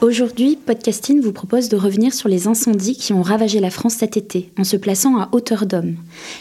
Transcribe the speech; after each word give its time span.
Aujourd'hui, 0.00 0.56
Podcasting 0.56 1.20
vous 1.20 1.32
propose 1.32 1.68
de 1.68 1.76
revenir 1.76 2.14
sur 2.14 2.30
les 2.30 2.46
incendies 2.46 2.96
qui 2.96 3.12
ont 3.12 3.20
ravagé 3.20 3.60
la 3.60 3.68
France 3.68 3.96
cet 3.96 4.16
été, 4.16 4.50
en 4.58 4.64
se 4.64 4.78
plaçant 4.78 5.18
à 5.18 5.28
hauteur 5.32 5.66
d'homme. 5.66 5.96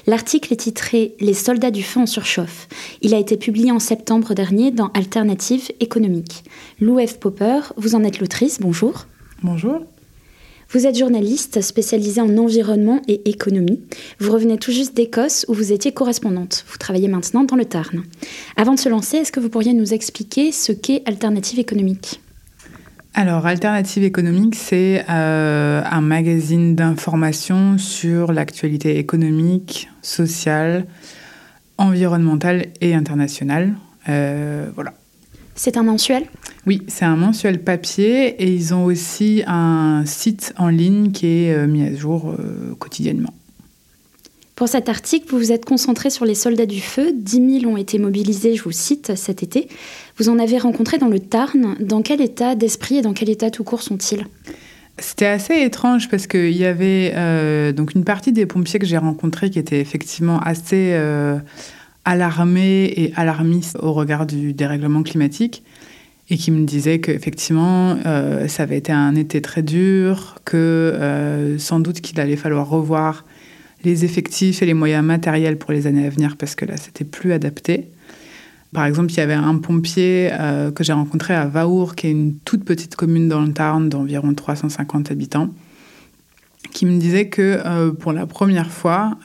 L'article 0.08 0.54
est 0.54 0.62
titré 0.62 1.14
Les 1.20 1.34
soldats 1.34 1.70
du 1.70 1.84
feu 1.84 2.00
en 2.00 2.06
surchauffe. 2.06 2.70
Il 3.02 3.14
a 3.14 3.20
été 3.20 3.36
publié 3.36 3.74
en 3.74 3.80
septembre 3.80 4.34
dernier 4.34 4.72
dans 4.72 4.92
Alternative 4.94 5.72
économique. 5.82 6.46
Lou 6.80 7.06
F. 7.06 7.20
Popper, 7.20 7.60
vous 7.76 7.96
en 7.96 8.06
êtes 8.06 8.22
l'autrice, 8.22 8.62
bonjour. 8.62 9.08
Bonjour. 9.44 9.82
Vous 10.70 10.88
êtes 10.88 10.98
journaliste 10.98 11.60
spécialisée 11.60 12.22
en 12.22 12.38
environnement 12.38 13.02
et 13.10 13.30
économie. 13.30 13.82
Vous 14.20 14.32
revenez 14.32 14.58
tout 14.58 14.72
juste 14.72 14.96
d'Écosse 14.96 15.46
où 15.50 15.54
vous 15.54 15.74
étiez 15.74 15.92
correspondante. 15.92 16.64
Vous 16.70 16.78
travaillez 16.78 17.10
maintenant 17.10 17.44
dans 17.44 17.58
le 17.58 17.66
Tarn. 17.66 18.04
Avant 18.56 18.76
de 18.76 18.80
se 18.80 18.88
lancer, 18.88 19.18
est-ce 19.18 19.34
que 19.34 19.42
vous 19.42 19.50
pourriez 19.50 19.74
nous 19.74 19.94
expliquer 19.94 20.54
ce 20.54 20.72
qu'est 20.72 21.04
Alternative 21.06 21.60
économique? 21.60 22.22
Alors, 23.16 23.48
Alternative 23.48 24.04
économique, 24.04 24.56
c'est 24.56 25.04
euh, 25.10 25.82
un 25.84 26.02
magazine 26.02 26.76
d'information 26.76 27.78
sur 27.78 28.32
l'actualité 28.32 29.00
économique, 29.00 29.90
sociale, 30.02 30.86
environnementale 31.78 32.68
et 32.82 32.94
internationale. 32.94 33.76
Euh, 34.10 34.70
voilà. 34.76 34.94
C'est 35.56 35.76
un 35.76 35.84
mensuel? 35.84 36.28
Oui, 36.68 36.84
c'est 36.88 37.04
un 37.04 37.16
mensuel 37.16 37.64
papier 37.64 38.42
et 38.42 38.54
ils 38.54 38.74
ont 38.74 38.86
aussi 38.86 39.44
un 39.48 40.04
site 40.06 40.54
en 40.58 40.70
ligne 40.70 41.12
qui 41.12 41.26
est 41.26 41.54
euh, 41.54 41.68
mis 41.68 41.84
à 41.84 41.94
jour 41.96 42.36
quotidiennement. 42.78 43.34
Pour 44.60 44.68
cet 44.68 44.90
article, 44.90 45.28
vous 45.30 45.38
vous 45.38 45.52
êtes 45.54 45.64
concentré 45.64 46.10
sur 46.10 46.26
les 46.26 46.36
soldats 46.36 46.66
du 46.66 46.82
feu. 46.82 47.14
10 47.16 47.62
000 47.62 47.72
ont 47.72 47.78
été 47.78 47.98
mobilisés, 47.98 48.56
je 48.56 48.64
vous 48.64 48.74
cite, 48.74 49.16
cet 49.16 49.42
été. 49.42 49.70
Vous 50.18 50.28
en 50.28 50.38
avez 50.38 50.58
rencontré 50.58 50.98
dans 50.98 51.08
le 51.08 51.22
Tarn. 51.22 51.78
Dans 51.80 52.02
quel 52.02 52.20
état 52.20 52.56
d'esprit 52.56 52.98
et 52.98 53.02
dans 53.02 53.14
quel 53.14 53.30
état 53.30 53.52
tout 53.52 53.64
court 53.64 53.82
sont-ils? 53.82 54.28
C'était 54.98 55.28
assez 55.28 55.54
étrange 55.62 56.10
parce 56.10 56.28
qu'il 56.28 56.58
y 56.58 56.66
avait 56.66 57.14
euh, 57.16 57.72
donc 57.72 57.96
une 57.96 58.04
partie 58.04 58.34
des 58.34 58.46
pompiers 58.46 58.80
que 58.80 58.86
j'ai 58.86 58.98
rencontrés 58.98 59.50
qui 59.50 59.60
étaient 59.60 59.80
effectivement 59.80 60.42
assez 60.42 60.90
euh, 60.92 61.38
alarmés 62.04 62.92
et 62.98 63.14
alarmistes 63.16 63.78
au 63.82 63.94
regard 63.94 64.26
du 64.26 64.52
dérèglement 64.52 65.04
climatique 65.04 65.64
et 66.30 66.36
qui 66.36 66.52
me 66.52 66.66
disaient 66.66 67.00
qu'effectivement 67.00 67.96
euh, 68.06 68.50
ça 68.50 68.64
avait 68.64 68.78
été 68.78 68.92
un 68.92 69.16
été 69.16 69.42
très 69.42 69.64
dur, 69.64 70.36
que 70.44 71.56
sans 71.60 71.80
doute 71.80 72.02
qu'il 72.02 72.20
allait 72.20 72.36
falloir 72.36 72.68
revoir 72.68 73.24
les 73.84 74.06
effectifs 74.06 74.62
et 74.62 74.66
les 74.66 74.74
moyens 74.74 75.04
matériels 75.04 75.58
pour 75.58 75.72
les 75.72 75.88
années 75.88 76.06
à 76.06 76.10
venir 76.10 76.36
parce 76.38 76.56
que 76.56 76.66
là, 76.66 76.76
c'était 76.78 77.06
plus 77.06 77.32
adapté. 77.34 77.88
Par 78.74 78.86
exemple, 78.86 79.12
il 79.12 79.18
y 79.18 79.22
avait 79.22 79.34
un 79.34 79.58
pompier 79.58 80.30
euh, 80.32 80.72
que 80.72 80.84
j'ai 80.84 80.94
rencontré 80.94 81.34
à 81.34 81.48
Vaour, 81.48 81.96
qui 81.96 82.08
est 82.08 82.12
une 82.12 82.36
toute 82.46 82.64
petite 82.64 82.96
commune 82.96 83.28
dans 83.28 83.42
le 83.42 83.52
Tarn 83.52 83.90
d'environ 83.90 84.34
350 84.34 85.10
habitants, 85.12 85.50
qui 86.72 86.86
me 86.86 87.00
disait 87.00 87.30
que 87.30 87.62
euh, 87.66 87.92
pour 87.92 88.14
la 88.14 88.28
première 88.28 88.70
fois, 88.70 89.18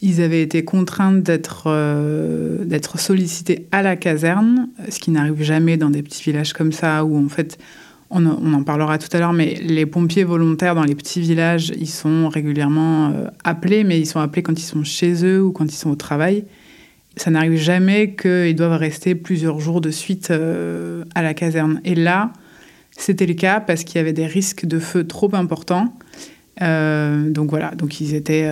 ils 0.00 0.20
avaient 0.20 0.42
été 0.42 0.64
contraints 0.64 1.12
d'être 1.12 1.64
euh, 1.66 2.64
d'être 2.64 3.00
sollicités 3.00 3.66
à 3.72 3.82
la 3.82 3.96
caserne, 3.96 4.68
ce 4.88 5.00
qui 5.00 5.10
n'arrive 5.10 5.42
jamais 5.42 5.76
dans 5.76 5.90
des 5.90 6.02
petits 6.02 6.22
villages 6.22 6.52
comme 6.52 6.72
ça, 6.72 7.04
où 7.04 7.16
en 7.16 7.28
fait 7.28 7.58
on, 8.14 8.54
en 8.54 8.62
parlera 8.62 8.98
tout 8.98 9.08
à 9.12 9.18
l'heure, 9.18 9.32
mais 9.32 9.54
les 9.62 9.86
pompiers 9.86 10.24
volontaires 10.24 10.74
dans 10.74 10.84
les 10.84 10.94
petits 10.94 11.20
villages, 11.20 11.72
ils 11.76 11.88
sont 11.88 12.28
régulièrement 12.28 13.08
euh, 13.08 13.26
appelés, 13.42 13.82
mais 13.82 13.98
ils 13.98 14.06
sont 14.06 14.20
appelés 14.20 14.42
quand 14.42 14.58
ils 14.58 14.64
sont 14.64 14.84
chez 14.84 15.24
eux 15.24 15.42
ou 15.42 15.52
quand 15.52 15.64
ils 15.64 15.76
sont 15.76 15.90
au 15.90 15.96
travail. 15.96 16.44
Ça 17.16 17.30
n'arrive 17.30 17.56
jamais 17.56 18.14
qu'ils 18.14 18.54
doivent 18.54 18.78
rester 18.78 19.14
plusieurs 19.14 19.58
jours 19.58 19.80
de 19.80 19.90
suite 19.90 20.30
euh, 20.30 21.04
à 21.14 21.22
la 21.22 21.34
caserne. 21.34 21.80
Et 21.84 21.94
là, 21.96 22.32
c'était 22.96 23.26
le 23.26 23.34
cas 23.34 23.60
parce 23.60 23.82
qu'il 23.82 23.96
y 23.96 23.98
avait 23.98 24.12
des 24.12 24.26
risques 24.26 24.64
de 24.64 24.78
feu 24.78 25.04
trop 25.04 25.34
importants. 25.34 25.96
Euh, 26.62 27.30
donc 27.30 27.50
voilà, 27.50 27.72
donc 27.72 28.00
ils 28.00 28.14
étaient 28.14 28.48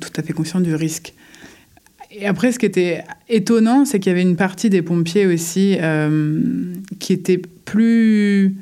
tout 0.00 0.10
à 0.16 0.22
fait 0.22 0.34
conscients 0.34 0.60
du 0.60 0.74
risque. 0.74 1.14
Et 2.10 2.26
après, 2.26 2.52
ce 2.52 2.58
qui 2.58 2.66
était 2.66 3.02
étonnant, 3.28 3.84
c'est 3.86 3.98
qu'il 3.98 4.10
y 4.10 4.14
avait 4.14 4.22
une 4.22 4.36
partie 4.36 4.70
des 4.70 4.82
pompiers 4.82 5.26
aussi 5.26 5.76
qui 6.98 7.12
était 7.12 7.40
plus 7.64 8.56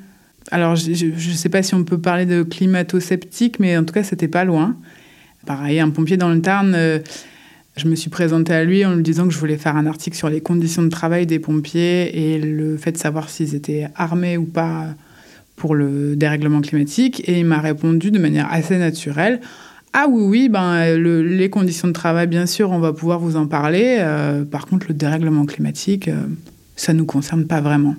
alors, 0.50 0.76
je 0.76 1.06
ne 1.06 1.34
sais 1.34 1.48
pas 1.48 1.62
si 1.62 1.74
on 1.74 1.84
peut 1.84 1.98
parler 1.98 2.26
de 2.26 2.42
climato-sceptique, 2.42 3.58
mais 3.60 3.76
en 3.76 3.84
tout 3.84 3.94
cas, 3.94 4.02
c'était 4.02 4.28
pas 4.28 4.44
loin. 4.44 4.76
Pareil, 5.46 5.80
un 5.80 5.90
pompier 5.90 6.16
dans 6.16 6.30
le 6.30 6.40
Tarn, 6.40 6.74
euh, 6.74 6.98
je 7.76 7.88
me 7.88 7.94
suis 7.94 8.10
présentée 8.10 8.54
à 8.54 8.64
lui 8.64 8.84
en 8.84 8.94
lui 8.94 9.02
disant 9.02 9.26
que 9.26 9.32
je 9.32 9.38
voulais 9.38 9.56
faire 9.56 9.76
un 9.76 9.86
article 9.86 10.16
sur 10.16 10.28
les 10.28 10.40
conditions 10.40 10.82
de 10.82 10.88
travail 10.88 11.26
des 11.26 11.38
pompiers 11.38 12.34
et 12.34 12.38
le 12.38 12.76
fait 12.76 12.92
de 12.92 12.98
savoir 12.98 13.28
s'ils 13.28 13.54
étaient 13.54 13.88
armés 13.96 14.36
ou 14.36 14.44
pas 14.44 14.94
pour 15.56 15.74
le 15.74 16.14
dérèglement 16.16 16.60
climatique. 16.60 17.28
Et 17.28 17.40
il 17.40 17.46
m'a 17.46 17.60
répondu 17.60 18.10
de 18.10 18.18
manière 18.18 18.50
assez 18.52 18.78
naturelle. 18.78 19.40
Ah 19.92 20.06
oui, 20.08 20.22
oui, 20.24 20.48
ben, 20.48 20.96
les 20.96 21.50
conditions 21.50 21.88
de 21.88 21.92
travail, 21.92 22.26
bien 22.26 22.46
sûr, 22.46 22.70
on 22.70 22.80
va 22.80 22.92
pouvoir 22.92 23.18
vous 23.18 23.36
en 23.36 23.46
parler. 23.46 23.98
Euh, 24.00 24.44
par 24.44 24.66
contre, 24.66 24.86
le 24.88 24.94
dérèglement 24.94 25.46
climatique, 25.46 26.08
euh, 26.08 26.22
ça 26.74 26.92
ne 26.92 26.98
nous 26.98 27.06
concerne 27.06 27.46
pas 27.46 27.60
vraiment. 27.60 27.94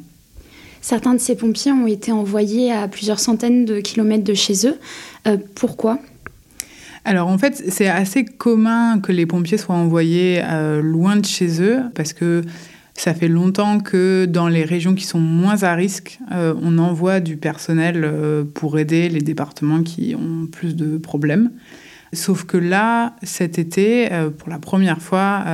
Certains 0.86 1.16
de 1.16 1.20
ces 1.20 1.36
pompiers 1.36 1.72
ont 1.72 1.88
été 1.88 2.12
envoyés 2.12 2.72
à 2.72 2.88
plusieurs 2.88 3.20
centaines 3.20 3.66
de 3.66 3.80
kilomètres 3.80 4.24
de 4.24 4.36
chez 4.36 4.68
eux. 4.68 4.78
Euh, 5.26 5.36
pourquoi? 5.56 5.98
Alors 7.06 7.28
en 7.28 7.40
fait, 7.40 7.64
c'est 7.70 7.88
assez 7.88 8.24
commun 8.24 9.00
que 9.00 9.12
les 9.12 9.26
pompiers 9.26 9.58
soient 9.58 9.74
envoyés 9.74 10.44
euh, 10.44 10.84
loin 10.84 11.16
de 11.16 11.26
chez 11.26 11.60
eux 11.60 11.80
parce 11.96 12.14
que 12.14 12.44
ça 12.94 13.16
fait 13.16 13.28
longtemps 13.28 13.80
que 13.80 14.26
dans 14.26 14.48
les 14.48 14.64
régions 14.64 14.94
qui 14.94 15.06
sont 15.06 15.20
moins 15.20 15.64
à 15.64 15.74
risque, 15.74 16.20
euh, 16.32 16.54
on 16.62 16.78
envoie 16.78 17.20
du 17.20 17.36
personnel 17.36 18.46
pour 18.54 18.78
aider 18.78 19.10
les 19.10 19.22
départements 19.22 19.82
qui 19.82 20.14
ont 20.14 20.46
plus 20.46 20.76
de 20.76 21.00
problèmes. 21.00 21.50
Sauf 22.14 22.44
que 22.44 22.58
là, 22.58 23.16
cet 23.24 23.58
été, 23.58 24.08
pour 24.38 24.50
la 24.50 24.60
première 24.60 25.02
fois, 25.02 25.46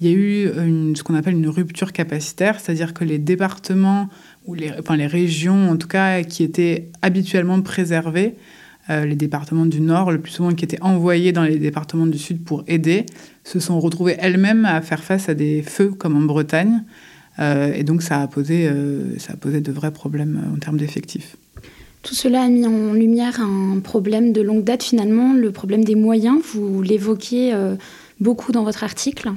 il 0.00 0.08
y 0.08 0.10
a 0.10 0.16
eu 0.16 0.94
ce 0.96 1.02
qu'on 1.02 1.14
appelle 1.14 1.34
une 1.34 1.48
rupture 1.48 1.92
capacitaire, 1.92 2.58
c'est-à-dire 2.58 2.92
que 2.92 3.04
les 3.04 3.18
départements 3.18 4.08
ou 4.46 4.54
les, 4.54 4.70
enfin 4.78 4.96
les 4.96 5.06
régions 5.06 5.70
en 5.70 5.76
tout 5.76 5.88
cas 5.88 6.22
qui 6.22 6.42
étaient 6.42 6.88
habituellement 7.02 7.60
préservées, 7.60 8.34
euh, 8.88 9.04
les 9.04 9.16
départements 9.16 9.66
du 9.66 9.80
Nord, 9.80 10.12
le 10.12 10.20
plus 10.20 10.32
souvent 10.32 10.54
qui 10.54 10.64
étaient 10.64 10.80
envoyés 10.80 11.32
dans 11.32 11.42
les 11.42 11.58
départements 11.58 12.06
du 12.06 12.18
Sud 12.18 12.44
pour 12.44 12.62
aider, 12.68 13.04
se 13.42 13.58
sont 13.58 13.80
retrouvés 13.80 14.16
elles-mêmes 14.18 14.64
à 14.64 14.80
faire 14.80 15.02
face 15.02 15.28
à 15.28 15.34
des 15.34 15.62
feux 15.62 15.90
comme 15.90 16.16
en 16.16 16.20
Bretagne. 16.20 16.84
Euh, 17.38 17.74
et 17.74 17.82
donc 17.82 18.02
ça 18.02 18.22
a, 18.22 18.26
posé, 18.28 18.68
euh, 18.68 19.18
ça 19.18 19.32
a 19.32 19.36
posé 19.36 19.60
de 19.60 19.72
vrais 19.72 19.90
problèmes 19.90 20.40
en 20.54 20.58
termes 20.58 20.76
d'effectifs. 20.76 21.36
Tout 22.02 22.14
cela 22.14 22.42
a 22.42 22.48
mis 22.48 22.64
en 22.64 22.92
lumière 22.92 23.40
un 23.40 23.80
problème 23.80 24.32
de 24.32 24.40
longue 24.40 24.62
date 24.62 24.84
finalement, 24.84 25.34
le 25.34 25.50
problème 25.50 25.84
des 25.84 25.96
moyens. 25.96 26.40
Vous 26.54 26.80
l'évoquez 26.80 27.52
beaucoup 28.20 28.52
dans 28.52 28.62
votre 28.62 28.84
article. 28.84 29.32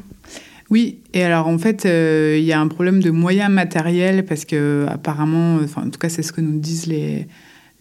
Oui, 0.69 1.00
et 1.13 1.24
alors 1.24 1.48
en 1.48 1.57
fait, 1.57 1.86
euh, 1.86 2.38
il 2.38 2.45
y 2.45 2.54
a 2.54 2.60
un 2.60 2.68
problème 2.68 3.01
de 3.01 3.10
moyens 3.10 3.51
matériels 3.51 4.24
parce 4.25 4.45
que 4.45 4.86
apparemment, 4.88 5.56
enfin, 5.63 5.83
en 5.88 5.89
tout 5.89 6.00
cas, 6.00 6.10
c'est 6.10 6.21
ce 6.21 6.31
que 6.31 6.42
nous 6.42 6.60
disent 6.60 6.86
les, 6.86 7.27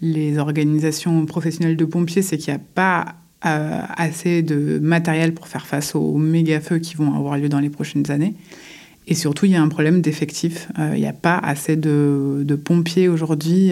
les 0.00 0.38
organisations 0.38 1.26
professionnelles 1.26 1.76
de 1.76 1.84
pompiers, 1.84 2.22
c'est 2.22 2.38
qu'il 2.38 2.52
n'y 2.52 2.58
a 2.58 2.62
pas 2.74 3.14
assez 3.40 4.42
de 4.42 4.80
matériel 4.80 5.32
pour 5.32 5.46
faire 5.46 5.64
face 5.64 5.94
aux 5.94 6.16
méga 6.16 6.60
feux 6.60 6.78
qui 6.78 6.96
vont 6.96 7.14
avoir 7.14 7.38
lieu 7.38 7.48
dans 7.48 7.60
les 7.60 7.70
prochaines 7.70 8.10
années. 8.10 8.34
Et 9.06 9.14
surtout, 9.14 9.46
il 9.46 9.52
y 9.52 9.54
a 9.54 9.62
un 9.62 9.68
problème 9.68 10.00
d'effectifs. 10.00 10.68
Il 10.76 10.98
n'y 10.98 11.06
a 11.06 11.12
pas 11.12 11.38
assez 11.38 11.76
de, 11.76 12.60
pompiers 12.64 13.06
aujourd'hui 13.06 13.70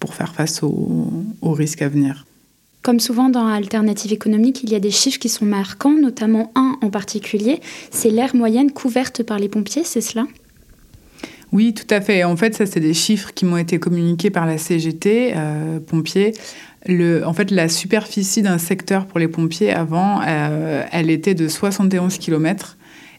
pour 0.00 0.14
faire 0.14 0.34
face 0.34 0.64
aux, 0.64 1.12
aux 1.42 1.52
risques 1.52 1.82
à 1.82 1.88
venir. 1.88 2.26
Comme 2.86 3.00
souvent 3.00 3.28
dans 3.30 3.48
Alternative 3.48 4.12
économique, 4.12 4.62
il 4.62 4.70
y 4.70 4.76
a 4.76 4.78
des 4.78 4.92
chiffres 4.92 5.18
qui 5.18 5.28
sont 5.28 5.44
marquants, 5.44 5.98
notamment 6.00 6.52
un 6.54 6.76
en 6.82 6.88
particulier, 6.88 7.58
c'est 7.90 8.10
l'aire 8.10 8.36
moyenne 8.36 8.70
couverte 8.70 9.24
par 9.24 9.40
les 9.40 9.48
pompiers, 9.48 9.82
c'est 9.82 10.00
cela? 10.00 10.24
Oui, 11.50 11.74
tout 11.74 11.92
à 11.92 12.00
fait. 12.00 12.22
En 12.22 12.36
fait, 12.36 12.54
ça, 12.54 12.64
c'est 12.64 12.78
des 12.78 12.94
chiffres 12.94 13.32
qui 13.34 13.44
m'ont 13.44 13.56
été 13.56 13.80
communiqués 13.80 14.30
par 14.30 14.46
la 14.46 14.56
CGT, 14.56 15.32
euh, 15.34 15.80
pompiers. 15.80 16.32
En 16.88 17.32
fait, 17.32 17.50
la 17.50 17.68
superficie 17.68 18.42
d'un 18.42 18.58
secteur 18.58 19.06
pour 19.06 19.18
les 19.18 19.26
pompiers, 19.26 19.72
avant, 19.72 20.20
euh, 20.24 20.84
elle 20.92 21.10
était 21.10 21.34
de 21.34 21.48
71 21.48 22.18
km 22.18 22.76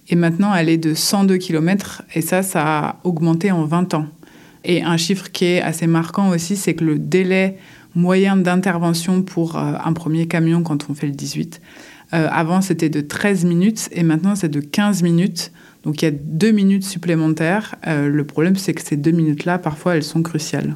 et 0.08 0.16
maintenant, 0.16 0.56
elle 0.56 0.70
est 0.70 0.78
de 0.78 0.94
102 0.94 1.36
km. 1.36 2.04
Et 2.16 2.22
ça, 2.22 2.42
ça 2.42 2.62
a 2.64 3.00
augmenté 3.04 3.52
en 3.52 3.66
20 3.66 3.96
ans. 3.96 4.06
Et 4.64 4.82
un 4.82 4.96
chiffre 4.96 5.30
qui 5.30 5.44
est 5.44 5.62
assez 5.62 5.88
marquant 5.88 6.30
aussi, 6.30 6.56
c'est 6.56 6.74
que 6.74 6.86
le 6.86 7.00
délai 7.00 7.58
moyen 7.98 8.38
d'intervention 8.38 9.24
pour 9.24 9.58
euh, 9.58 9.74
un 9.84 9.92
premier 9.92 10.28
camion 10.28 10.64
quand 10.64 10.90
on 10.90 10.94
fait 10.94 11.08
le 11.08 11.14
18, 11.14 11.62
avant, 12.14 12.62
c'était 12.62 12.88
de 12.88 13.02
13 13.02 13.44
minutes 13.44 13.90
et 13.92 14.02
maintenant, 14.02 14.34
c'est 14.34 14.48
de 14.48 14.62
15 14.62 15.04
minutes. 15.04 15.52
Donc 15.88 16.02
il 16.02 16.06
y 16.06 16.08
a 16.10 16.12
deux 16.12 16.52
minutes 16.52 16.84
supplémentaires. 16.84 17.76
Euh, 17.88 18.10
le 18.10 18.24
problème, 18.26 18.58
c'est 18.58 18.74
que 18.74 18.82
ces 18.82 18.98
deux 18.98 19.12
minutes-là, 19.12 19.58
parfois, 19.58 19.96
elles 19.96 20.04
sont 20.04 20.22
cruciales. 20.22 20.76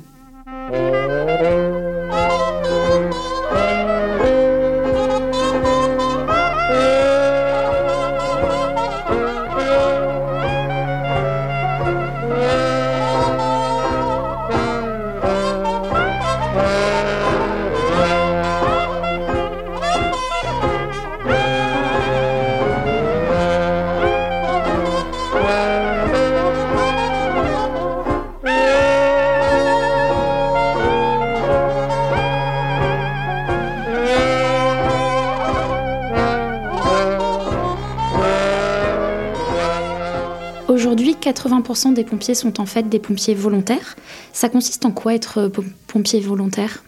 80% 41.71 41.94
des 41.94 42.03
pompiers 42.03 42.35
sont 42.35 42.59
en 42.59 42.65
fait 42.65 42.89
des 42.89 43.00
pompiers 43.00 43.35
volontaires. 43.35 43.95
Ça 44.33 44.50
consiste 44.50 44.85
en 44.85 44.91
quoi 44.91 45.13
être 45.13 45.38
euh, 45.39 45.50
pompier 45.88 46.19
volontaire? 46.19 46.83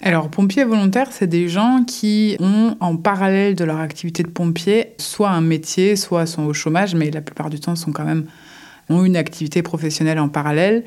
Alors, 0.00 0.28
pompiers 0.28 0.64
volontaires, 0.64 1.08
c'est 1.12 1.26
des 1.26 1.48
gens 1.48 1.82
qui 1.86 2.36
ont 2.40 2.76
en 2.80 2.96
parallèle 2.96 3.54
de 3.54 3.64
leur 3.64 3.78
activité 3.78 4.22
de 4.22 4.28
pompier 4.28 4.92
soit 4.98 5.30
un 5.30 5.40
métier, 5.40 5.96
soit 5.96 6.26
sont 6.26 6.44
au 6.44 6.52
chômage, 6.52 6.94
mais 6.94 7.10
la 7.10 7.22
plupart 7.22 7.48
du 7.48 7.58
temps 7.58 7.76
sont 7.76 7.92
quand 7.92 8.04
même 8.04 8.26
ont 8.90 9.04
une 9.04 9.16
activité 9.16 9.62
professionnelle 9.62 10.18
en 10.18 10.28
parallèle. 10.28 10.84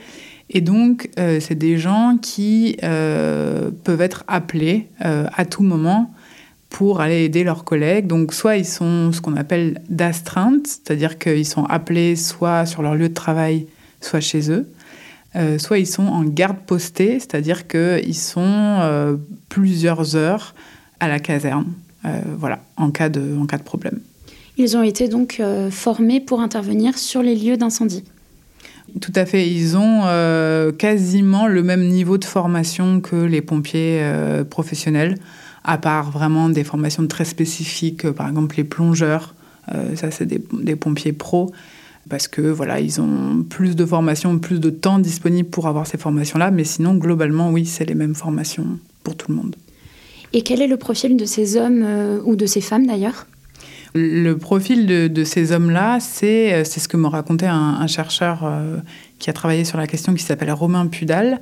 Et 0.51 0.61
donc, 0.61 1.09
euh, 1.17 1.39
c'est 1.39 1.55
des 1.55 1.79
gens 1.79 2.17
qui 2.21 2.77
euh, 2.83 3.71
peuvent 3.83 4.01
être 4.01 4.23
appelés 4.27 4.87
à 4.99 5.45
tout 5.45 5.63
moment 5.63 6.13
pour 6.77 7.01
aller 7.01 7.23
aider 7.23 7.43
leurs 7.43 7.63
collègues. 7.63 8.05
Donc 8.05 8.35
soit 8.35 8.55
ils 8.55 8.63
sont 8.63 9.11
ce 9.11 9.19
qu'on 9.19 9.35
appelle 9.35 9.81
d'astreinte, 9.89 10.67
c'est-à-dire 10.67 11.17
qu'ils 11.17 11.47
sont 11.47 11.63
appelés 11.63 12.15
soit 12.15 12.67
sur 12.67 12.83
leur 12.83 12.93
lieu 12.93 13.09
de 13.09 13.15
travail, 13.15 13.65
soit 13.99 14.19
chez 14.19 14.51
eux. 14.51 14.67
Euh, 15.35 15.57
soit 15.57 15.79
ils 15.79 15.87
sont 15.87 16.05
en 16.05 16.23
garde 16.23 16.59
postée, 16.67 17.19
c'est-à-dire 17.19 17.67
qu'ils 17.67 18.13
sont 18.13 18.41
euh, 18.43 19.15
plusieurs 19.49 20.15
heures 20.15 20.53
à 20.99 21.07
la 21.07 21.17
caserne, 21.17 21.65
euh, 22.05 22.21
voilà, 22.37 22.59
en 22.77 22.91
cas, 22.91 23.09
de, 23.09 23.35
en 23.41 23.47
cas 23.47 23.57
de 23.57 23.63
problème. 23.63 23.99
Ils 24.57 24.77
ont 24.77 24.83
été 24.83 25.07
donc 25.07 25.41
formés 25.71 26.19
pour 26.19 26.41
intervenir 26.41 26.95
sur 26.99 27.23
les 27.23 27.35
lieux 27.35 27.57
d'incendie. 27.57 28.03
Tout 29.01 29.13
à 29.15 29.25
fait. 29.25 29.49
Ils 29.49 29.77
ont 29.77 30.03
quasiment 30.77 31.47
le 31.47 31.63
même 31.63 31.87
niveau 31.87 32.19
de 32.19 32.25
formation 32.25 33.01
que 33.01 33.15
les 33.15 33.41
pompiers 33.41 34.03
professionnels 34.49 35.17
à 35.63 35.77
part 35.77 36.11
vraiment 36.11 36.49
des 36.49 36.63
formations 36.63 37.05
très 37.07 37.25
spécifiques, 37.25 38.05
euh, 38.05 38.13
par 38.13 38.27
exemple 38.27 38.55
les 38.57 38.63
plongeurs, 38.63 39.35
euh, 39.73 39.95
ça 39.95 40.11
c'est 40.11 40.25
des, 40.25 40.75
pompiers 40.75 41.13
pros, 41.13 41.51
parce 42.09 42.27
que 42.27 42.41
voilà, 42.41 42.79
ils 42.79 43.01
ont 43.01 43.43
plus 43.47 43.75
de 43.75 43.85
formations, 43.85 44.39
plus 44.39 44.59
de 44.59 44.69
temps 44.69 44.99
disponible 44.99 45.49
pour 45.49 45.67
avoir 45.67 45.85
ces 45.85 45.97
formations-là, 45.97 46.51
mais 46.51 46.63
sinon 46.63 46.95
globalement 46.95 47.51
oui, 47.51 47.65
c'est 47.65 47.85
les 47.85 47.95
mêmes 47.95 48.15
formations 48.15 48.79
pour 49.03 49.15
tout 49.15 49.29
le 49.29 49.35
monde. 49.35 49.55
Et 50.33 50.41
quel 50.41 50.61
est 50.61 50.67
le 50.67 50.77
profil 50.77 51.17
de 51.17 51.25
ces 51.25 51.57
hommes 51.57 51.83
euh, 51.83 52.19
ou 52.23 52.35
de 52.35 52.45
ces 52.45 52.61
femmes 52.61 52.87
d'ailleurs? 52.87 53.27
Le 53.93 54.33
profil 54.33 54.85
de, 54.85 55.23
ces 55.23 55.53
hommes-là, 55.53 55.99
c'est 55.99 56.63
ce 56.63 56.87
que 56.87 56.97
me 56.97 57.07
racontait 57.07 57.47
un, 57.47 57.87
chercheur 57.87 58.47
qui 59.17 59.29
a 59.31 59.33
travaillé 59.33 59.63
sur 59.63 59.79
la 59.79 59.87
question 59.87 60.13
qui 60.13 60.21
s'appelle 60.23 60.51
Romain 60.51 60.85
Pudal. 60.85 61.39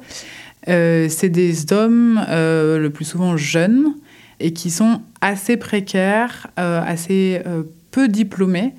c'est 0.65 1.29
des 1.29 1.73
hommes 1.73 2.23
le 2.29 2.88
plus 2.89 3.03
souvent 3.03 3.35
jeunes 3.35 3.95
et 4.39 4.53
qui 4.53 4.69
sont 4.69 5.01
assez 5.21 5.57
précaires, 5.57 6.47
euh, 6.59 6.81
assez 6.85 7.41
euh, 7.45 7.63
peu 7.91 8.07
diplômés 8.07 8.73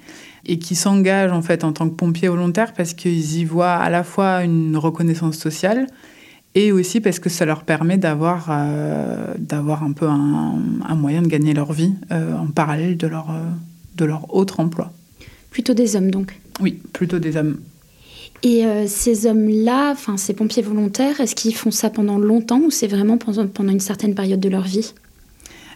et 0.45 0.59
qui 0.59 0.75
s'engagent 0.75 1.33
en 1.33 1.43
fait 1.43 1.65
en 1.65 1.73
tant 1.73 1.89
que 1.89 1.95
pompiers 1.95 2.29
volontaires 2.29 2.73
parce 2.73 2.95
qu'ils 2.95 3.39
y 3.39 3.45
voient 3.45 3.75
à 3.75 3.91
la 3.91 4.05
fois 4.05 4.45
une 4.45 4.77
reconnaissance 4.77 5.37
sociale 5.37 5.87
et 6.55 6.73
aussi 6.73 7.01
parce 7.01 7.19
que 7.19 7.29
ça 7.29 7.45
leur 7.45 7.65
permet 7.65 7.99
d'avoir 7.99 8.47
euh, 8.51 9.35
d'avoir 9.39 9.83
un 9.83 9.93
peu 9.93 10.07
un, 10.07 10.95
moyen 10.95 11.23
de 11.23 11.29
gagner 11.29 11.53
leur 11.53 11.73
vie 11.73 11.93
en 12.11 12.47
parallèle 12.47 12.97
de 12.97 13.07
leur, 13.07 13.35
de 13.97 14.05
leur 14.05 14.35
autre 14.35 14.61
emploi. 14.61 14.93
Plutôt 15.51 15.75
des 15.75 15.97
hommes 15.97 16.11
donc 16.11 16.39
Oui, 16.61 16.81
plutôt 16.93 17.19
des 17.19 17.37
hommes. 17.37 17.59
Et 18.43 18.65
ces 18.87 19.27
hommes-là, 19.27 19.91
enfin 19.93 20.17
ces 20.17 20.33
pompiers 20.33 20.63
volontaires, 20.63 21.21
est-ce 21.21 21.35
qu'ils 21.35 21.55
font 21.55 21.71
ça 21.71 21.91
pendant 21.91 22.19
longtemps 22.19 22.61
ou 22.61 22.71
c'est 22.71 22.87
vraiment 22.87 23.19
pendant, 23.19 23.47
pendant 23.49 23.73
une 23.73 23.81
certaine 23.81 24.15
période 24.15 24.41
de 24.41 24.49
leur 24.49 24.63
vie? 24.63 24.93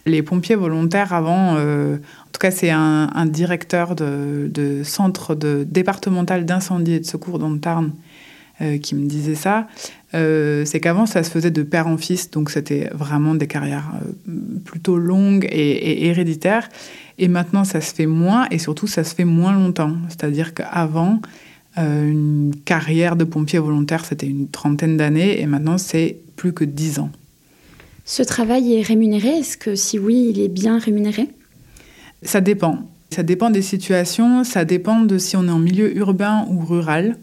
Les 0.05 0.23
pompiers 0.23 0.55
volontaires, 0.55 1.13
avant, 1.13 1.55
euh, 1.57 1.95
en 1.95 2.31
tout 2.31 2.39
cas, 2.39 2.51
c'est 2.51 2.71
un, 2.71 3.25
directeur 3.25 3.95
de, 3.95 4.81
centre 4.83 5.35
de, 5.35 5.65
départemental 5.69 6.45
d'incendie 6.45 6.93
et 6.93 6.99
de 6.99 7.05
secours 7.05 7.39
dans 7.39 7.49
le 7.49 7.59
Tarn 7.59 7.91
euh, 8.61 8.77
qui 8.77 8.95
me 8.95 9.07
disait 9.07 9.35
ça. 9.35 9.67
Euh, 10.13 10.65
c'est 10.65 10.79
qu'avant, 10.79 11.05
ça 11.05 11.23
se 11.23 11.29
faisait 11.29 11.51
de 11.51 11.63
père 11.63 11.87
en 11.87 11.97
fils, 11.97 12.31
donc 12.31 12.49
c'était 12.49 12.89
vraiment 12.93 13.35
des 13.35 13.47
carrières 13.47 13.91
plutôt 14.65 14.97
longues 14.97 15.47
et, 15.51 16.07
héréditaires. 16.07 16.67
Et 17.17 17.27
maintenant, 17.27 17.63
ça 17.63 17.79
se 17.79 17.93
fait 17.93 18.07
moins 18.07 18.47
et 18.49 18.57
surtout, 18.57 18.87
ça 18.87 19.03
se 19.03 19.13
fait 19.13 19.25
moins 19.25 19.53
longtemps. 19.53 19.95
C'est-à-dire 20.09 20.53
qu'avant, 20.53 21.21
une 21.77 22.51
carrière 22.65 23.15
de 23.15 23.23
pompier 23.23 23.59
volontaire, 23.59 24.03
c'était 24.03 24.27
une 24.27 24.49
trentaine 24.49 24.97
d'années 24.97 25.39
et 25.39 25.45
maintenant, 25.45 25.77
c'est 25.77 26.17
plus 26.35 26.51
que 26.51 26.65
dix 26.65 26.99
ans. 26.99 27.11
Ce 28.05 28.23
travail 28.23 28.73
est 28.73 28.81
rémunéré? 28.81 29.29
Est-ce 29.29 29.57
que 29.57 29.75
si 29.75 29.99
oui, 29.99 30.31
il 30.31 30.41
est 30.41 30.49
bien 30.49 30.79
rémunéré? 30.79 31.29
Ça 32.23 32.41
dépend. 32.41 32.79
Ça 33.09 33.23
dépend 33.23 33.49
des 33.49 33.61
situations, 33.61 34.43
ça 34.43 34.63
dépend 34.63 35.01
de 35.01 35.17
si 35.17 35.35
on 35.35 35.45
est 35.47 35.51
en 35.51 35.59
milieu 35.59 35.95
urbain 35.97 36.45
ou 36.49 36.63
rural. 36.63 37.17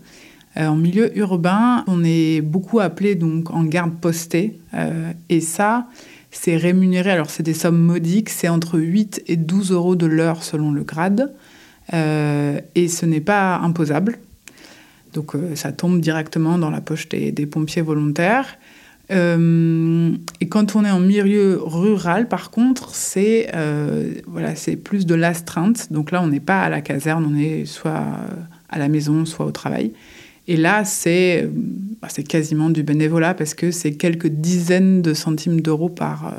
Euh, 0.58 0.66
en 0.66 0.76
milieu 0.76 1.16
urbain, 1.16 1.84
on 1.86 2.04
est 2.04 2.40
beaucoup 2.40 2.80
appelé 2.80 3.14
donc 3.14 3.50
en 3.50 3.64
garde 3.64 3.94
postée. 3.98 4.58
Euh, 4.74 5.12
et 5.28 5.40
ça, 5.40 5.86
c'est 6.30 6.56
rémunéré. 6.56 7.10
Alors, 7.10 7.30
c'est 7.30 7.42
des 7.42 7.54
sommes 7.54 7.78
modiques. 7.78 8.28
C'est 8.28 8.48
entre 8.48 8.78
8 8.78 9.22
et 9.28 9.36
12 9.36 9.72
euros 9.72 9.96
de 9.96 10.06
l'heure 10.06 10.42
selon 10.42 10.72
le 10.72 10.82
grade. 10.82 11.34
Euh, 11.94 12.60
et 12.74 12.88
ce 12.88 13.06
n'est 13.06 13.20
pas 13.20 13.56
imposable. 13.56 14.18
Donc, 15.14 15.32
ça 15.54 15.72
tombe 15.72 16.00
directement 16.00 16.58
dans 16.58 16.70
la 16.70 16.82
poche 16.82 17.08
des 17.08 17.46
pompiers 17.46 17.80
volontaires. 17.80 18.58
Euh, 20.48 20.48
et 20.48 20.48
quand 20.48 20.76
on 20.76 20.84
est 20.84 20.90
en 20.90 21.00
milieu 21.00 21.60
rural, 21.62 22.28
par 22.28 22.50
contre, 22.50 22.94
c'est 22.94 23.50
euh, 23.54 24.14
voilà, 24.26 24.54
c'est 24.54 24.76
plus 24.76 25.06
de 25.06 25.14
l'astreinte. 25.14 25.92
Donc 25.92 26.10
là, 26.10 26.22
on 26.22 26.28
n'est 26.28 26.40
pas 26.40 26.62
à 26.62 26.68
la 26.68 26.80
caserne, 26.80 27.26
on 27.30 27.38
est 27.38 27.64
soit 27.66 28.04
à 28.68 28.78
la 28.78 28.88
maison, 28.88 29.24
soit 29.24 29.46
au 29.46 29.50
travail. 29.50 29.92
Et 30.46 30.56
là, 30.56 30.84
c'est 30.84 31.42
euh, 31.42 31.48
bah, 32.00 32.08
quasiment 32.26 32.70
du 32.70 32.82
bénévolat 32.82 33.34
parce 33.34 33.54
que 33.54 33.70
c'est 33.70 33.92
quelques 33.92 34.28
dizaines 34.28 35.02
de 35.02 35.14
centimes 35.14 35.60
d'euros 35.60 35.90
par, 35.90 36.34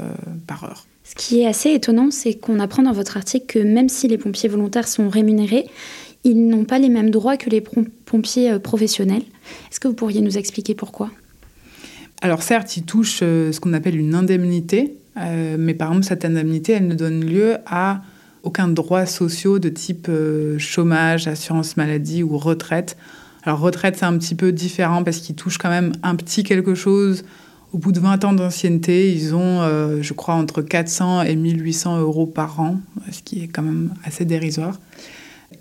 par 0.48 0.64
heure. 0.64 0.86
Ce 1.04 1.16
qui 1.16 1.42
est 1.42 1.48
assez 1.48 1.72
étonnant, 1.72 2.12
c'est 2.12 2.36
qu'on 2.36 2.60
apprend 2.60 2.84
dans 2.84 2.92
votre 2.92 3.18
article 3.18 3.46
que 3.48 3.60
même 3.60 3.90
si 3.90 4.08
les 4.08 4.18
pompiers 4.18 4.50
volontaires 4.50 4.88
sont 4.88 5.10
rémunérés, 5.10 5.66
ils 6.24 6.48
n'ont 6.48 6.66
pas 6.66 6.78
les 6.78 6.90
mêmes 6.90 7.10
droits 7.10 7.38
que 7.38 7.50
les 7.50 7.62
pompiers 8.06 8.60
professionnels. 8.60 9.24
Est-ce 9.72 9.80
que 9.80 9.88
vous 9.88 9.96
pourriez 9.96 10.22
nous 10.22 10.38
expliquer 10.38 10.76
pourquoi? 10.76 11.10
Alors 12.22 12.44
certes, 12.44 12.76
ils 12.78 12.84
touchent 12.84 13.20
ce 13.20 13.60
qu'on 13.60 13.74
appelle 13.74 13.98
une 13.98 14.14
indemnité, 14.14 14.98
mais 15.16 15.74
par 15.74 15.90
exemple, 15.90 16.06
cette 16.06 16.26
indemnité, 16.26 16.74
elle 16.74 16.88
ne 16.88 16.96
donne 16.96 17.24
lieu 17.24 17.58
à 17.66 18.02
aucun 18.44 18.68
droit 18.68 19.06
social 19.06 19.60
de 19.60 19.70
type 19.70 20.10
chômage, 20.58 21.28
assurance 21.28 21.78
maladie 21.78 22.24
ou 22.24 22.38
retraite. 22.38 22.98
Alors 23.44 23.60
retraite, 23.60 23.98
c'est 23.98 24.06
un 24.06 24.18
petit 24.18 24.36
peu 24.36 24.52
différent 24.52 25.04
parce 25.04 25.18
qu'ils 25.20 25.36
touchent 25.36 25.58
quand 25.58 25.70
même 25.70 25.94
un 26.04 26.16
petit 26.16 26.44
quelque 26.44 26.76
chose. 26.76 27.24
Au 27.72 27.78
bout 27.78 27.92
de 27.92 28.00
20 28.00 28.26
ans 28.26 28.34
d'ancienneté, 28.34 29.14
ils 29.14 29.36
ont, 29.36 29.62
euh, 29.62 30.02
je 30.02 30.14
crois, 30.14 30.34
entre 30.34 30.62
400 30.62 31.22
et 31.24 31.36
1800 31.36 32.00
euros 32.00 32.26
par 32.26 32.60
an, 32.60 32.80
ce 33.12 33.22
qui 33.22 33.44
est 33.44 33.48
quand 33.48 33.62
même 33.62 33.94
assez 34.04 34.26
dérisoire. 34.26 34.80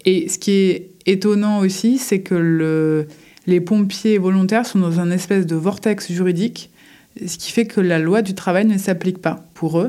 Et 0.04 0.28
ce 0.28 0.38
qui 0.38 0.52
est 0.52 0.90
étonnant 1.06 1.58
aussi, 1.58 1.98
c'est 1.98 2.20
que 2.20 2.34
le, 2.34 3.08
les 3.48 3.62
pompiers 3.62 4.18
volontaires 4.18 4.66
sont 4.66 4.78
dans 4.78 5.00
un 5.00 5.10
espèce 5.10 5.46
de 5.46 5.56
vortex 5.56 6.12
juridique, 6.12 6.70
ce 7.26 7.38
qui 7.38 7.50
fait 7.50 7.64
que 7.64 7.80
la 7.80 7.98
loi 7.98 8.20
du 8.20 8.34
travail 8.34 8.66
ne 8.66 8.76
s'applique 8.76 9.18
pas 9.18 9.42
pour 9.54 9.80
eux. 9.80 9.88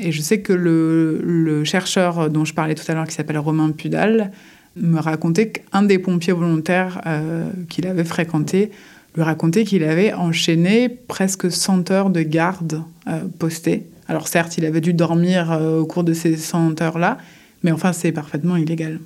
Et 0.00 0.12
je 0.12 0.22
sais 0.22 0.40
que 0.40 0.54
le, 0.54 1.62
chercheur 1.64 2.30
dont 2.30 2.46
je 2.46 2.54
parlais 2.54 2.74
tout 2.74 2.90
à 2.90 2.94
l'heure, 2.94 3.06
qui 3.06 3.14
s'appelle 3.14 3.38
Romain 3.38 3.70
Pudal, 3.70 4.32
me 4.76 4.98
racontait 4.98 5.50
qu'un 5.50 5.82
des 5.82 5.98
pompiers 5.98 6.32
volontaires 6.32 7.02
euh, 7.06 7.50
qu'il 7.68 7.86
avait 7.86 8.04
fréquenté 8.04 8.70
lui 9.14 9.22
racontait 9.22 9.64
qu'il 9.64 9.84
avait 9.84 10.12
enchaîné 10.12 10.88
presque 10.88 11.50
100 11.50 11.90
heures 11.90 12.10
de 12.10 12.22
garde 12.22 12.82
euh, 13.08 13.20
postée. 13.38 13.86
Alors 14.08 14.28
certes, 14.28 14.56
il 14.56 14.64
avait 14.64 14.82
dû 14.82 14.94
dormir 14.94 15.52
euh, 15.52 15.80
au 15.80 15.86
cours 15.86 16.04
de 16.04 16.12
ces 16.14 16.36
100 16.36 16.80
heures-là, 16.80 17.18
mais 17.62 17.72
enfin 17.72 17.92
c'est 17.92 18.12
parfaitement 18.12 18.56
illégal. 18.56 19.00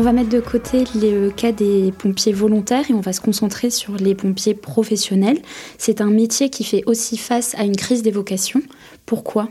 Va 0.00 0.12
mettre 0.12 0.28
de 0.28 0.40
côté 0.40 0.84
le 0.94 1.30
cas 1.30 1.52
des 1.52 1.92
pompiers 1.96 2.32
volontaires 2.32 2.90
et 2.90 2.94
on 2.94 3.00
va 3.00 3.12
se 3.12 3.20
concentrer 3.20 3.70
sur 3.70 3.96
les 3.96 4.14
pompiers 4.14 4.54
professionnels. 4.54 5.38
C'est 5.76 6.00
un 6.00 6.10
métier 6.10 6.50
qui 6.50 6.64
fait 6.64 6.82
aussi 6.86 7.16
face 7.16 7.54
à 7.56 7.64
une 7.64 7.76
crise 7.76 8.02
des 8.02 8.10
vocations. 8.10 8.62
Pourquoi? 9.06 9.48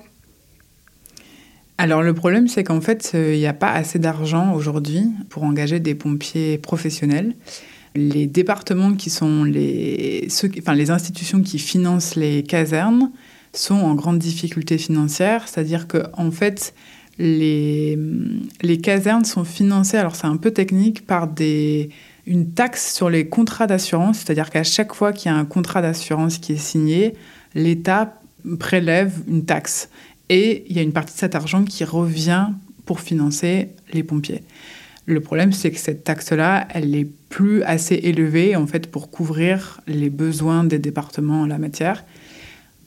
Alors 1.77 2.01
le 2.01 2.13
problème, 2.13 2.47
c'est 2.47 2.63
qu'en 2.63 2.81
fait, 2.81 3.11
euh, 3.13 3.35
il 3.35 3.39
n'y 3.39 3.45
a 3.45 3.53
pas 3.53 3.71
assez 3.71 3.99
d'argent 3.99 4.53
aujourd'hui 4.53 5.03
pour 5.29 5.43
engager 5.43 5.79
des 5.79 5.93
pompiers 5.93 6.57
professionnels. 6.57 7.35
Les 7.95 8.25
départements 8.25 8.93
qui 8.93 9.09
sont 9.09 9.43
les 9.43 10.27
institutions 10.89 11.41
qui 11.41 11.59
financent 11.59 12.15
les 12.15 12.43
casernes 12.43 13.11
sont 13.53 13.75
en 13.75 13.95
grande 13.95 14.19
difficulté 14.19 14.77
financière, 14.77 15.47
c'est-à-dire 15.47 15.87
que 15.87 16.03
en 16.13 16.31
fait, 16.31 16.73
les, 17.19 17.97
casernes 18.81 19.25
sont 19.25 19.43
financées, 19.43 19.97
alors 19.97 20.15
c'est 20.15 20.27
un 20.27 20.37
peu 20.37 20.51
technique, 20.51 21.05
par 21.05 21.29
une 22.25 22.51
taxe 22.51 22.93
sur 22.93 23.09
les 23.09 23.27
contrats 23.27 23.67
d'assurance, 23.67 24.19
c'est-à-dire 24.19 24.49
qu'à 24.49 24.63
chaque 24.63 24.93
fois 24.93 25.13
qu'il 25.13 25.31
y 25.31 25.33
a 25.33 25.37
un 25.37 25.45
contrat 25.45 25.81
d'assurance 25.81 26.37
qui 26.37 26.53
est 26.53 26.57
signé, 26.57 27.13
l'État 27.55 28.19
prélève 28.59 29.13
une 29.27 29.45
taxe. 29.45 29.89
Et 30.29 30.65
il 30.69 30.75
y 30.75 30.79
a 30.79 30.81
une 30.81 30.91
partie 30.91 31.13
de 31.13 31.19
cet 31.19 31.35
argent 31.35 31.63
qui 31.63 31.83
revient 31.83 32.47
pour 32.85 32.99
financer 32.99 33.69
les 33.93 34.03
pompiers. 34.03 34.43
Le 35.05 35.21
problème, 35.21 35.53
c'est 35.53 35.71
que 35.71 35.79
cette 35.79 36.03
taxe-là, 36.03 36.67
elle 36.73 36.91
n'est 36.91 37.07
plus 37.29 37.63
assez 37.63 37.95
élevée 37.95 38.57
en 38.57 38.67
fait 38.67 38.91
pour 38.91 39.09
couvrir 39.09 39.79
les 39.87 40.09
besoins 40.09 40.65
des 40.65 40.79
départements 40.79 41.41
en 41.41 41.45
la 41.45 41.57
matière. 41.57 42.03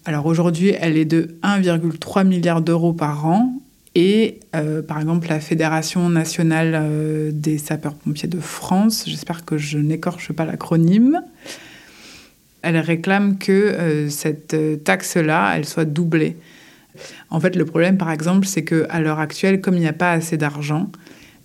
Alors 0.05 0.27
aujourd'hui, 0.27 0.75
elle 0.79 0.99
est 0.99 1.07
de 1.07 1.37
1,3 1.43 2.27
milliard 2.27 2.61
d'euros 2.61 2.93
par 2.93 3.27
an 3.27 3.55
et 3.95 4.39
euh, 4.55 4.83
par 4.83 5.01
exemple, 5.01 5.29
la 5.29 5.41
Fédération 5.41 6.09
nationale 6.09 6.75
euh, 6.75 7.31
des 7.33 7.59
sapeurs-pompiers 7.59 8.29
de 8.29 8.39
France, 8.39 9.05
j'espère 9.07 9.45
que 9.45 9.59
je 9.59 9.79
n'écorche 9.79 10.33
pas 10.33 10.45
l'acronyme, 10.45 11.23
elle 12.63 12.77
réclame 12.77 13.39
que 13.39 13.53
euh, 13.53 14.09
cette 14.09 14.85
taxe-là, 14.85 15.55
elle 15.57 15.65
soit 15.65 15.87
doublée. 15.87 16.37
En 17.31 17.41
fait, 17.41 17.57
le 17.57 17.65
problème, 17.65 17.97
par 17.97 18.11
exemple, 18.13 18.47
c'est 18.47 18.65
qu'à 18.65 19.01
l'heure 19.01 19.19
actuelle, 19.19 19.61
comme 19.61 19.75
il 19.75 19.81
n'y 19.81 19.89
a 19.89 19.93
pas 19.93 20.13
assez 20.13 20.37
d'argent, 20.37 20.91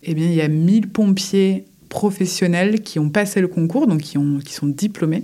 eh 0.04 0.14
bien, 0.14 0.26
il 0.26 0.36
y 0.36 0.42
a 0.42 0.48
1000 0.48 0.90
pompiers 0.90 1.66
professionnels 1.90 2.82
qui 2.82 3.00
ont 3.00 3.10
passé 3.10 3.42
le 3.42 3.48
concours, 3.48 3.88
donc 3.88 4.02
qui, 4.02 4.18
ont, 4.18 4.40
qui 4.44 4.54
sont 4.54 4.68
diplômés, 4.68 5.24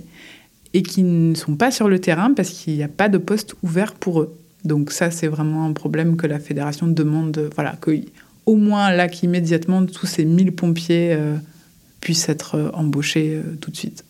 et 0.74 0.82
qui 0.82 1.02
ne 1.02 1.34
sont 1.34 1.54
pas 1.54 1.70
sur 1.70 1.88
le 1.88 2.00
terrain 2.00 2.32
parce 2.34 2.50
qu'il 2.50 2.74
n'y 2.74 2.82
a 2.82 2.88
pas 2.88 3.08
de 3.08 3.18
poste 3.18 3.54
ouvert 3.62 3.92
pour 3.92 4.22
eux. 4.22 4.36
Donc 4.64 4.92
ça, 4.92 5.10
c'est 5.10 5.26
vraiment 5.26 5.64
un 5.64 5.72
problème 5.72 6.16
que 6.16 6.26
la 6.26 6.38
fédération 6.38 6.86
demande, 6.86 7.50
voilà, 7.54 7.76
qu'au 7.80 8.56
moins 8.56 8.92
là, 8.92 9.08
qu'immédiatement, 9.08 9.84
tous 9.86 10.06
ces 10.06 10.24
1000 10.24 10.52
pompiers 10.54 11.12
euh, 11.12 11.36
puissent 12.00 12.28
être 12.28 12.56
euh, 12.56 12.70
embauchés 12.72 13.34
euh, 13.34 13.56
tout 13.60 13.70
de 13.70 13.76
suite. 13.76 14.04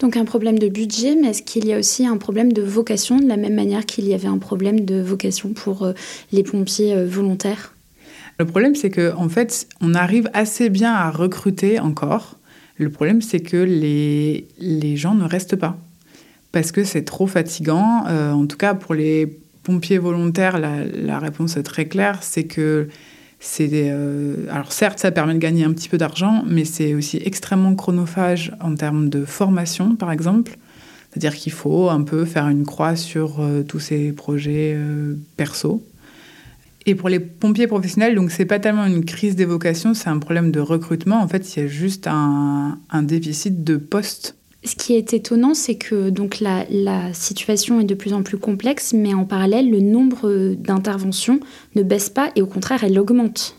Donc 0.00 0.16
un 0.16 0.24
problème 0.24 0.58
de 0.58 0.68
budget, 0.68 1.14
mais 1.14 1.28
est-ce 1.28 1.42
qu'il 1.42 1.66
y 1.66 1.72
a 1.72 1.78
aussi 1.78 2.06
un 2.06 2.16
problème 2.16 2.52
de 2.52 2.62
vocation, 2.62 3.18
de 3.18 3.28
la 3.28 3.36
même 3.36 3.54
manière 3.54 3.84
qu'il 3.84 4.08
y 4.08 4.14
avait 4.14 4.28
un 4.28 4.38
problème 4.38 4.84
de 4.84 5.00
vocation 5.00 5.50
pour 5.50 5.86
les 6.32 6.42
pompiers 6.42 7.04
volontaires? 7.04 7.74
Le 8.38 8.46
problème, 8.46 8.74
c'est 8.74 8.88
qu'en 8.88 9.26
en 9.26 9.28
fait, 9.28 9.68
on 9.82 9.94
arrive 9.94 10.30
assez 10.32 10.70
bien 10.70 10.94
à 10.94 11.10
recruter 11.10 11.80
encore. 11.80 12.38
Le 12.78 12.88
problème, 12.88 13.20
c'est 13.20 13.40
que 13.40 13.58
les, 13.58 14.48
les 14.58 14.96
gens 14.96 15.14
ne 15.14 15.24
restent 15.24 15.56
pas 15.56 15.76
parce 16.50 16.72
que 16.72 16.82
c'est 16.82 17.04
trop 17.04 17.26
fatigant. 17.26 18.06
en 18.06 18.46
tout 18.46 18.56
cas, 18.56 18.72
pour 18.72 18.94
les 18.94 19.38
pompiers 19.70 19.98
volontaires, 19.98 20.58
la, 20.58 21.18
réponse 21.20 21.56
est 21.56 21.62
très 21.62 21.84
claire, 21.84 22.18
c'est 22.22 22.42
que 22.42 22.88
c'est 23.38 23.70
euh, 23.72 24.34
alors 24.50 24.72
certes 24.72 24.98
ça 24.98 25.12
permet 25.12 25.34
de 25.34 25.38
gagner 25.38 25.62
un 25.62 25.72
petit 25.72 25.88
peu 25.88 25.96
d'argent, 25.96 26.42
mais 26.44 26.64
c'est 26.64 26.92
aussi 26.94 27.20
extrêmement 27.24 27.76
chronophage 27.76 28.52
en 28.60 28.74
termes 28.74 29.08
de 29.08 29.24
formation, 29.24 29.94
par 29.94 30.10
exemple. 30.10 30.56
C'est-à-dire 31.10 31.36
qu'il 31.36 31.52
faut 31.52 31.88
un 31.88 32.02
peu 32.02 32.24
faire 32.24 32.48
une 32.48 32.64
croix 32.66 32.96
sur 32.96 33.40
euh, 33.40 33.62
tous 33.62 33.78
ces 33.78 34.10
projets 34.10 34.74
euh, 34.76 35.14
perso. 35.36 35.86
Et 36.86 36.96
pour 36.96 37.08
les 37.08 37.20
pompiers 37.20 37.68
professionnels, 37.68 38.16
donc 38.16 38.32
c'est 38.32 38.46
pas 38.46 38.58
tellement 38.58 38.86
une 38.86 39.04
crise 39.04 39.36
d'évocation, 39.36 39.94
c'est 39.94 40.08
un 40.08 40.18
problème 40.18 40.50
de 40.50 40.58
recrutement. 40.58 41.20
En 41.22 41.28
fait, 41.28 41.54
il 41.54 41.62
y 41.62 41.64
a 41.64 41.68
juste 41.68 42.08
un 42.08 43.02
déficit 43.02 43.62
de 43.62 43.76
postes 43.76 44.34
ce 44.62 44.76
qui 44.76 44.94
est 44.94 45.14
étonnant, 45.14 45.54
c'est 45.54 45.76
que 45.76 46.10
donc 46.10 46.40
la, 46.40 46.66
situation 47.14 47.80
est 47.80 47.84
de 47.84 47.94
plus 47.94 48.12
en 48.12 48.22
plus 48.22 48.36
complexe, 48.36 48.92
mais 48.92 49.14
en 49.14 49.24
parallèle, 49.24 49.70
le 49.70 49.80
nombre 49.80 50.54
d'interventions 50.54 51.40
ne 51.76 51.82
baisse 51.82 52.10
pas 52.10 52.30
et 52.36 52.42
au 52.42 52.46
contraire, 52.46 52.84
elle 52.84 52.98
augmente. 52.98 53.56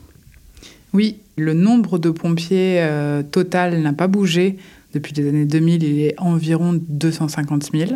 Oui, 0.94 1.18
le 1.38 1.54
nombre 1.54 1.98
de 1.98 2.10
pompiers 2.12 2.82
euh, 2.82 3.24
total 3.24 3.82
n'a 3.82 3.94
pas 3.94 4.08
bougé. 4.08 4.58
Depuis 4.94 5.14
les 5.14 5.28
années 5.28 5.46
2000, 5.46 5.84
il 5.84 6.02
est 6.02 6.20
environ 6.20 6.80
250 6.90 7.72
000. 7.74 7.92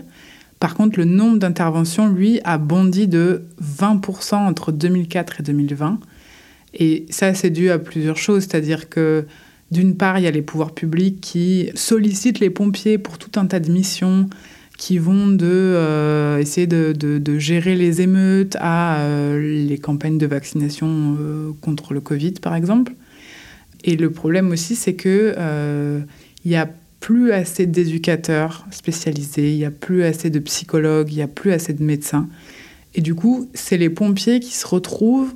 Par 0.60 0.74
contre, 0.74 0.98
le 0.98 1.06
nombre 1.06 1.38
d'interventions, 1.38 2.08
lui, 2.08 2.40
a 2.44 2.58
bondi 2.58 3.08
de 3.08 3.44
20% 3.62 4.36
entre 4.36 4.72
2004 4.72 5.42
et 5.42 5.44
2020. 5.44 6.00
Et 6.76 7.06
ça, 7.10 7.34
c'est 7.34 7.50
dû 7.50 7.70
à 7.70 7.78
plusieurs 7.78 8.18
choses, 8.18 8.44
c'est-à-dire 8.44 8.90
que 8.90 9.26
d'une 9.72 9.96
part, 9.96 10.20
il 10.20 10.24
y 10.24 10.28
a 10.28 10.32
les 10.32 10.42
pouvoirs 10.42 10.74
publics 10.74 11.20
qui 11.22 11.70
sollicitent 11.76 12.40
les 12.40 12.50
pompiers 12.50 12.98
pour 12.98 13.18
tout 13.18 13.40
un 13.40 13.46
tas 13.46 13.60
de 13.60 13.72
missions 13.72 14.30
qui 14.78 14.98
vont 14.98 15.28
de 15.28 15.46
euh, 15.46 16.38
essayer 16.40 16.68
de, 16.68 17.40
gérer 17.40 17.76
les 17.76 18.02
émeutes 18.02 18.58
à 18.60 19.02
euh, 19.02 19.66
les 19.68 19.78
campagnes 19.78 20.18
de 20.18 20.26
vaccination 20.26 21.18
euh, 21.20 21.52
contre 21.62 21.94
le 21.94 22.02
Covid, 22.02 22.34
par 22.34 22.56
exemple. 22.56 22.94
Et 23.84 23.96
le 23.96 24.10
problème 24.12 24.52
aussi, 24.52 24.76
c'est 24.76 24.96
que 24.96 25.36
il 26.44 26.50
n'y 26.50 26.58
a 26.58 26.70
plus 27.00 27.32
assez 27.32 27.68
d'éducateurs 27.68 28.66
spécialisés, 28.72 29.52
il 29.52 29.58
n'y 29.58 29.66
a 29.66 29.72
plus 29.72 30.04
assez 30.04 30.30
de 30.30 30.40
psychologues, 30.40 31.12
il 31.12 31.18
n'y 31.18 31.22
a 31.22 31.28
plus 31.28 31.52
assez 31.52 31.74
de 31.74 31.84
médecins. 31.84 32.28
Et 32.96 33.02
du 33.02 33.14
coup, 33.14 33.48
c'est 33.54 33.78
les 33.78 33.90
pompiers 33.90 34.40
qui 34.40 34.54
se 34.54 34.66
retrouvent 34.66 35.34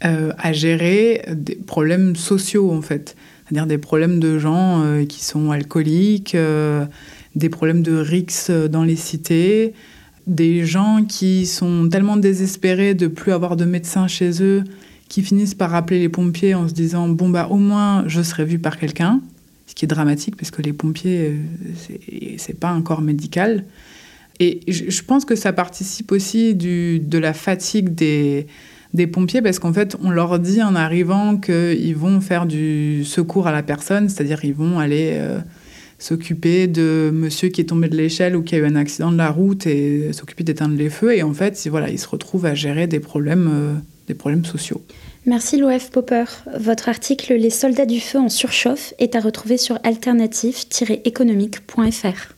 à 0.00 0.52
gérer 0.52 1.24
des 1.32 1.56
problèmes 1.56 2.14
sociaux, 2.14 2.70
en 2.70 2.82
fait. 2.82 3.16
C'est-à-dire 3.48 3.66
des 3.66 3.78
problèmes 3.78 4.20
de 4.20 4.38
gens 4.38 4.82
euh, 4.82 5.04
qui 5.06 5.24
sont 5.24 5.50
alcooliques, 5.50 6.34
euh, 6.34 6.84
des 7.34 7.48
problèmes 7.48 7.82
de 7.82 7.96
rixes 7.96 8.50
dans 8.50 8.84
les 8.84 8.96
cités, 8.96 9.72
des 10.26 10.66
gens 10.66 11.04
qui 11.08 11.46
sont 11.46 11.88
tellement 11.88 12.18
désespérés 12.18 12.94
de 12.94 13.06
plus 13.06 13.32
avoir 13.32 13.56
de 13.56 13.64
médecin 13.64 14.06
chez 14.06 14.42
eux 14.42 14.64
qui 15.08 15.22
finissent 15.22 15.54
par 15.54 15.74
appeler 15.74 16.00
les 16.00 16.10
pompiers 16.10 16.54
en 16.54 16.68
se 16.68 16.74
disant 16.74 17.08
bon 17.08 17.30
bah 17.30 17.48
au 17.50 17.56
moins 17.56 18.04
je 18.06 18.20
serai 18.20 18.44
vu 18.44 18.58
par 18.58 18.78
quelqu'un, 18.78 19.22
ce 19.66 19.74
qui 19.74 19.86
est 19.86 19.88
dramatique 19.88 20.36
parce 20.36 20.50
que 20.50 20.60
les 20.60 20.74
pompiers 20.74 21.32
euh, 21.88 22.34
c'est 22.36 22.58
pas 22.58 22.68
un 22.68 22.82
corps 22.82 23.00
médical. 23.00 23.64
Et 24.40 24.60
je 24.68 25.02
pense 25.02 25.24
que 25.24 25.34
ça 25.34 25.52
participe 25.52 26.12
aussi 26.12 26.54
de 26.54 27.18
la 27.18 27.32
fatigue 27.32 27.92
des, 27.94 28.46
des 28.94 29.06
pompiers 29.06 29.42
parce 29.42 29.58
qu'en 29.58 29.72
fait, 29.72 29.96
on 30.02 30.10
leur 30.10 30.38
dit 30.38 30.62
en 30.62 30.74
arrivant 30.74 31.36
qu'ils 31.36 31.96
vont 31.96 32.20
faire 32.20 32.46
du 32.46 33.04
secours 33.04 33.46
à 33.46 33.52
la 33.52 33.62
personne, 33.62 34.08
c'est-à-dire 34.08 34.44
ils 34.44 34.54
vont 34.54 34.78
aller 34.78 35.12
euh, 35.14 35.38
s'occuper 35.98 36.66
de 36.66 37.10
monsieur 37.12 37.48
qui 37.48 37.60
est 37.60 37.64
tombé 37.64 37.88
de 37.88 37.96
l'échelle 37.96 38.36
ou 38.36 38.42
qui 38.42 38.54
a 38.54 38.58
eu 38.58 38.64
un 38.64 38.76
accident 38.76 39.12
de 39.12 39.16
la 39.16 39.30
route 39.30 39.66
et 39.66 40.12
s'occuper 40.12 40.44
d'éteindre 40.44 40.76
les 40.76 40.90
feux. 40.90 41.16
Et 41.16 41.22
en 41.22 41.34
fait, 41.34 41.66
voilà, 41.68 41.90
ils 41.90 41.98
se 41.98 42.08
retrouvent 42.08 42.46
à 42.46 42.54
gérer 42.54 42.86
des 42.86 43.00
problèmes, 43.00 43.50
euh, 43.52 43.74
des 44.06 44.14
problèmes 44.14 44.44
sociaux. 44.44 44.80
Merci 45.26 45.58
Loef 45.58 45.90
Popper. 45.90 46.24
Votre 46.58 46.88
article 46.88 47.34
Les 47.34 47.50
soldats 47.50 47.84
du 47.84 48.00
feu 48.00 48.18
en 48.18 48.30
surchauffe 48.30 48.94
est 48.98 49.14
à 49.14 49.20
retrouver 49.20 49.58
sur 49.58 49.78
alternative-économique.fr. 49.84 52.37